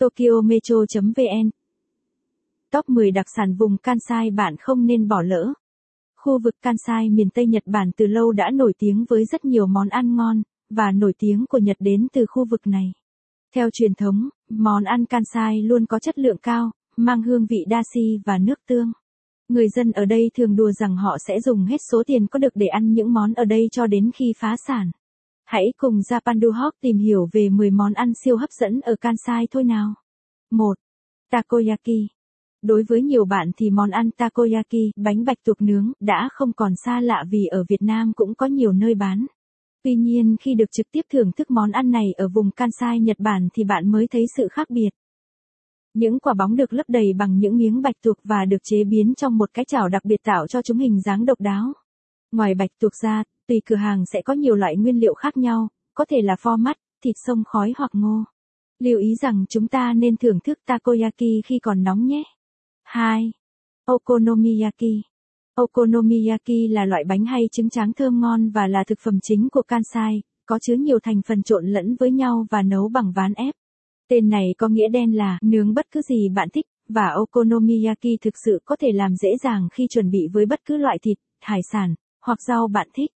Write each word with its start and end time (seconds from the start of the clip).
Tokyo 0.00 0.40
Metro.vn 0.44 1.50
Top 2.72 2.88
10 2.88 3.10
đặc 3.10 3.26
sản 3.36 3.54
vùng 3.54 3.76
Kansai 3.76 4.30
bạn 4.30 4.56
không 4.56 4.86
nên 4.86 5.08
bỏ 5.08 5.22
lỡ. 5.22 5.52
Khu 6.16 6.38
vực 6.38 6.54
Kansai 6.62 7.10
miền 7.10 7.30
Tây 7.30 7.46
Nhật 7.46 7.62
Bản 7.66 7.90
từ 7.96 8.06
lâu 8.06 8.32
đã 8.32 8.50
nổi 8.50 8.72
tiếng 8.78 9.04
với 9.08 9.24
rất 9.24 9.44
nhiều 9.44 9.66
món 9.66 9.88
ăn 9.88 10.16
ngon, 10.16 10.42
và 10.70 10.92
nổi 10.92 11.12
tiếng 11.18 11.44
của 11.48 11.58
Nhật 11.58 11.76
đến 11.80 12.06
từ 12.12 12.26
khu 12.28 12.44
vực 12.44 12.66
này. 12.66 12.92
Theo 13.54 13.70
truyền 13.72 13.94
thống, 13.94 14.28
món 14.50 14.84
ăn 14.84 15.04
Kansai 15.04 15.62
luôn 15.62 15.86
có 15.86 15.98
chất 15.98 16.18
lượng 16.18 16.38
cao, 16.42 16.70
mang 16.96 17.22
hương 17.22 17.46
vị 17.46 17.64
dashi 17.70 18.20
và 18.24 18.38
nước 18.38 18.60
tương. 18.68 18.92
Người 19.48 19.68
dân 19.68 19.92
ở 19.92 20.04
đây 20.04 20.30
thường 20.36 20.56
đùa 20.56 20.72
rằng 20.72 20.96
họ 20.96 21.16
sẽ 21.26 21.40
dùng 21.40 21.64
hết 21.64 21.80
số 21.90 22.02
tiền 22.06 22.26
có 22.26 22.38
được 22.38 22.52
để 22.54 22.66
ăn 22.66 22.92
những 22.92 23.12
món 23.12 23.34
ở 23.34 23.44
đây 23.44 23.68
cho 23.72 23.86
đến 23.86 24.10
khi 24.14 24.32
phá 24.38 24.56
sản. 24.66 24.90
Hãy 25.50 25.72
cùng 25.76 25.98
Japandu 25.98 26.52
Hawk 26.52 26.70
tìm 26.80 26.98
hiểu 26.98 27.28
về 27.32 27.48
10 27.48 27.70
món 27.70 27.92
ăn 27.92 28.12
siêu 28.24 28.36
hấp 28.36 28.50
dẫn 28.50 28.80
ở 28.80 28.96
Kansai 29.00 29.48
thôi 29.50 29.64
nào. 29.64 29.94
1. 30.50 30.74
Takoyaki 31.30 32.08
Đối 32.62 32.82
với 32.88 33.02
nhiều 33.02 33.24
bạn 33.24 33.50
thì 33.56 33.70
món 33.70 33.90
ăn 33.90 34.10
takoyaki, 34.10 34.92
bánh 34.96 35.24
bạch 35.24 35.36
tuộc 35.44 35.62
nướng, 35.62 35.92
đã 36.00 36.28
không 36.32 36.52
còn 36.52 36.72
xa 36.84 37.00
lạ 37.00 37.24
vì 37.30 37.46
ở 37.46 37.64
Việt 37.68 37.82
Nam 37.82 38.12
cũng 38.16 38.34
có 38.34 38.46
nhiều 38.46 38.72
nơi 38.72 38.94
bán. 38.94 39.26
Tuy 39.82 39.94
nhiên 39.94 40.36
khi 40.40 40.54
được 40.54 40.70
trực 40.72 40.86
tiếp 40.92 41.02
thưởng 41.12 41.32
thức 41.36 41.50
món 41.50 41.70
ăn 41.70 41.90
này 41.90 42.12
ở 42.12 42.28
vùng 42.28 42.50
Kansai 42.50 43.00
Nhật 43.00 43.18
Bản 43.18 43.48
thì 43.54 43.64
bạn 43.64 43.88
mới 43.88 44.06
thấy 44.06 44.24
sự 44.36 44.48
khác 44.48 44.70
biệt. 44.70 44.90
Những 45.94 46.20
quả 46.20 46.34
bóng 46.34 46.56
được 46.56 46.72
lấp 46.72 46.86
đầy 46.88 47.12
bằng 47.18 47.38
những 47.38 47.56
miếng 47.56 47.82
bạch 47.82 47.96
tuộc 48.02 48.16
và 48.24 48.44
được 48.44 48.62
chế 48.62 48.84
biến 48.84 49.14
trong 49.14 49.38
một 49.38 49.50
cái 49.54 49.64
chảo 49.64 49.88
đặc 49.88 50.04
biệt 50.04 50.20
tạo 50.24 50.46
cho 50.46 50.62
chúng 50.62 50.78
hình 50.78 51.00
dáng 51.00 51.24
độc 51.24 51.40
đáo. 51.40 51.72
Ngoài 52.32 52.54
bạch 52.54 52.70
tuộc 52.80 52.92
ra, 53.02 53.24
tùy 53.50 53.60
cửa 53.66 53.76
hàng 53.76 54.06
sẽ 54.06 54.22
có 54.22 54.32
nhiều 54.32 54.54
loại 54.54 54.76
nguyên 54.76 55.00
liệu 55.00 55.14
khác 55.14 55.36
nhau, 55.36 55.68
có 55.94 56.04
thể 56.04 56.22
là 56.22 56.36
pho 56.36 56.56
mắt, 56.56 56.76
thịt 57.04 57.14
sông 57.26 57.44
khói 57.46 57.72
hoặc 57.76 57.90
ngô. 57.94 58.24
Lưu 58.78 58.98
ý 58.98 59.14
rằng 59.22 59.44
chúng 59.48 59.68
ta 59.68 59.92
nên 59.92 60.16
thưởng 60.16 60.38
thức 60.44 60.58
takoyaki 60.66 61.42
khi 61.44 61.58
còn 61.62 61.82
nóng 61.82 62.06
nhé. 62.06 62.22
2. 62.82 63.32
Okonomiyaki 63.84 65.02
Okonomiyaki 65.54 66.70
là 66.70 66.84
loại 66.84 67.04
bánh 67.04 67.24
hay 67.24 67.48
trứng 67.52 67.70
tráng 67.70 67.92
thơm 67.92 68.20
ngon 68.20 68.50
và 68.50 68.66
là 68.66 68.84
thực 68.84 68.98
phẩm 69.04 69.18
chính 69.22 69.48
của 69.52 69.62
Kansai, 69.62 70.22
có 70.46 70.58
chứa 70.58 70.74
nhiều 70.74 70.98
thành 71.02 71.22
phần 71.26 71.42
trộn 71.42 71.66
lẫn 71.66 71.96
với 72.00 72.10
nhau 72.10 72.46
và 72.50 72.62
nấu 72.62 72.88
bằng 72.88 73.12
ván 73.12 73.34
ép. 73.34 73.54
Tên 74.08 74.28
này 74.28 74.54
có 74.58 74.68
nghĩa 74.68 74.88
đen 74.88 75.12
là 75.12 75.38
nướng 75.42 75.74
bất 75.74 75.86
cứ 75.90 76.02
gì 76.02 76.28
bạn 76.28 76.48
thích, 76.50 76.66
và 76.88 77.08
okonomiyaki 77.14 78.18
thực 78.20 78.34
sự 78.44 78.60
có 78.64 78.76
thể 78.76 78.92
làm 78.92 79.16
dễ 79.16 79.36
dàng 79.42 79.68
khi 79.72 79.86
chuẩn 79.90 80.10
bị 80.10 80.28
với 80.32 80.46
bất 80.46 80.64
cứ 80.64 80.76
loại 80.76 80.98
thịt, 81.02 81.18
hải 81.40 81.60
sản, 81.72 81.94
hoặc 82.26 82.38
rau 82.42 82.68
bạn 82.68 82.88
thích. 82.94 83.10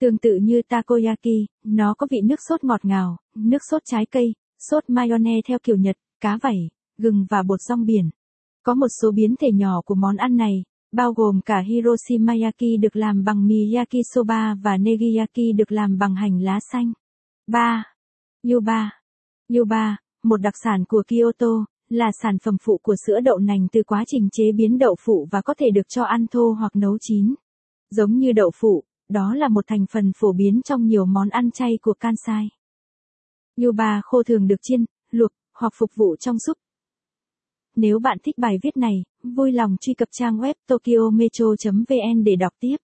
Tương 0.00 0.18
tự 0.18 0.38
như 0.42 0.62
takoyaki, 0.68 1.46
nó 1.64 1.94
có 1.98 2.06
vị 2.10 2.20
nước 2.24 2.40
sốt 2.48 2.64
ngọt 2.64 2.84
ngào, 2.84 3.16
nước 3.34 3.58
sốt 3.70 3.82
trái 3.84 4.06
cây, 4.06 4.34
sốt 4.70 4.84
mayonnaise 4.88 5.42
theo 5.48 5.58
kiểu 5.62 5.76
Nhật, 5.76 5.96
cá 6.20 6.38
vảy, 6.42 6.68
gừng 6.98 7.26
và 7.30 7.42
bột 7.42 7.60
rong 7.60 7.84
biển. 7.84 8.10
Có 8.62 8.74
một 8.74 8.86
số 9.02 9.10
biến 9.10 9.34
thể 9.40 9.48
nhỏ 9.52 9.80
của 9.84 9.94
món 9.94 10.16
ăn 10.16 10.36
này, 10.36 10.62
bao 10.92 11.12
gồm 11.12 11.40
cả 11.40 11.60
Hiroshimayaki 11.60 12.80
được 12.80 12.96
làm 12.96 13.24
bằng 13.24 13.46
mì 13.46 13.74
yakisoba 13.74 14.54
và 14.62 14.76
negiyaki 14.76 15.56
được 15.56 15.72
làm 15.72 15.98
bằng 15.98 16.14
hành 16.14 16.42
lá 16.42 16.58
xanh. 16.72 16.92
3. 17.46 17.84
Yuba 18.42 18.90
Yuba, 19.56 19.96
một 20.22 20.36
đặc 20.36 20.54
sản 20.64 20.84
của 20.84 21.02
Kyoto, 21.08 21.64
là 21.88 22.10
sản 22.22 22.38
phẩm 22.38 22.56
phụ 22.62 22.80
của 22.82 22.94
sữa 23.06 23.20
đậu 23.20 23.38
nành 23.38 23.66
từ 23.72 23.82
quá 23.82 24.04
trình 24.06 24.28
chế 24.32 24.52
biến 24.52 24.78
đậu 24.78 24.96
phụ 25.04 25.28
và 25.30 25.40
có 25.40 25.54
thể 25.58 25.70
được 25.74 25.88
cho 25.88 26.02
ăn 26.02 26.26
thô 26.26 26.52
hoặc 26.58 26.76
nấu 26.76 26.98
chín. 27.00 27.34
Giống 27.90 28.18
như 28.18 28.32
đậu 28.32 28.50
phụ, 28.60 28.84
đó 29.08 29.34
là 29.34 29.48
một 29.48 29.64
thành 29.66 29.86
phần 29.92 30.12
phổ 30.16 30.32
biến 30.32 30.60
trong 30.62 30.86
nhiều 30.86 31.04
món 31.04 31.28
ăn 31.28 31.50
chay 31.50 31.78
của 31.82 31.94
Kansai. 32.00 32.48
Yuba 33.56 34.00
khô 34.04 34.22
thường 34.22 34.46
được 34.46 34.62
chiên, 34.62 34.84
luộc, 35.10 35.30
hoặc 35.54 35.72
phục 35.78 35.90
vụ 35.94 36.16
trong 36.16 36.38
súp. 36.38 36.56
Nếu 37.76 37.98
bạn 37.98 38.18
thích 38.24 38.38
bài 38.38 38.58
viết 38.62 38.76
này, 38.76 39.04
vui 39.22 39.52
lòng 39.52 39.76
truy 39.80 39.94
cập 39.94 40.08
trang 40.12 40.38
web 40.38 40.54
tokyometro.vn 40.66 42.24
để 42.24 42.36
đọc 42.36 42.52
tiếp. 42.60 42.76